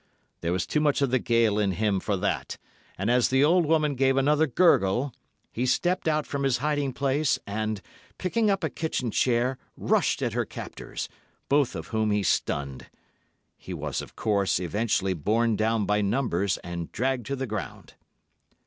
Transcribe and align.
There 0.39 0.51
was 0.51 0.65
too 0.65 0.79
much 0.79 1.03
of 1.03 1.11
the 1.11 1.19
Gael 1.19 1.59
in 1.59 1.73
him 1.73 1.99
for 1.99 2.17
that, 2.17 2.57
and 2.97 3.11
as 3.11 3.29
the 3.29 3.43
old 3.43 3.67
woman 3.67 3.93
gave 3.93 4.17
another 4.17 4.47
gurgle, 4.47 5.13
he 5.51 5.67
stepped 5.67 6.07
out 6.07 6.25
from 6.25 6.41
his 6.41 6.57
hiding 6.57 6.91
place, 6.91 7.37
and 7.45 7.83
picking 8.17 8.49
up 8.49 8.63
a 8.63 8.69
kitchen 8.71 9.11
chair, 9.11 9.59
rushed 9.77 10.23
at 10.23 10.33
her 10.33 10.43
captors, 10.43 11.07
both 11.49 11.75
of 11.75 11.89
whom 11.89 12.09
he 12.09 12.23
stunned. 12.23 12.89
He 13.59 13.75
was, 13.75 14.01
of 14.01 14.15
course, 14.15 14.59
eventually 14.59 15.13
borne 15.13 15.55
down 15.55 15.85
by 15.85 16.01
numbers, 16.01 16.57
and 16.63 16.91
dragged 16.91 17.27
to 17.27 17.35
the 17.35 17.45
ground. 17.45 17.93